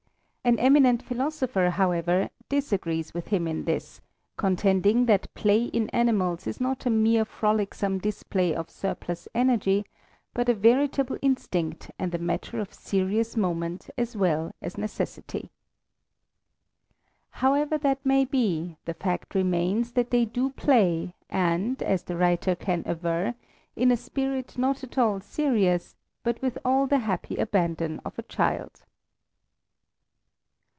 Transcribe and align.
An 0.43 0.57
eminent 0.57 1.03
philosopher, 1.03 1.69
however, 1.69 2.31
disagrees 2.49 3.13
with 3.13 3.27
him 3.27 3.47
in 3.47 3.65
this, 3.65 4.01
contending 4.37 5.05
that 5.05 5.31
play 5.35 5.65
in 5.65 5.87
animals 5.91 6.47
is 6.47 6.59
not 6.59 6.83
a 6.87 6.89
mere 6.89 7.25
frolicksome 7.25 7.99
display 7.99 8.51
of 8.55 8.67
surplus 8.67 9.27
energy, 9.35 9.85
but 10.33 10.49
a 10.49 10.55
veritable 10.55 11.19
instinct 11.21 11.91
and 11.99 12.15
a 12.15 12.17
matter 12.17 12.59
of 12.59 12.73
serious 12.73 13.37
moment 13.37 13.91
as 13.99 14.17
well 14.17 14.51
as 14.63 14.79
necessity. 14.79 15.51
However 17.45 17.77
that 17.77 18.03
may 18.03 18.25
be, 18.25 18.77
the 18.85 18.95
fact 18.95 19.35
remains 19.35 19.91
that 19.91 20.09
they 20.09 20.25
do 20.25 20.49
play 20.49 21.13
and, 21.29 21.83
as 21.83 22.01
the 22.05 22.17
writer 22.17 22.55
can 22.55 22.81
aver, 22.87 23.35
in 23.75 23.91
a 23.91 23.95
spirit 23.95 24.57
not 24.57 24.83
at 24.83 24.97
all 24.97 25.19
serious, 25.21 25.95
but 26.23 26.41
with 26.41 26.57
all 26.65 26.87
the 26.87 26.97
happy 26.99 27.35
abandon 27.37 28.01
of 28.03 28.17
a 28.17 28.23
child. 28.23 28.81